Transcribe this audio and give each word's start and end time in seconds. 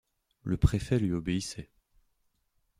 Le 0.41 0.57
préfet 0.57 0.97
lui 0.97 1.13
obéissait. 1.13 1.69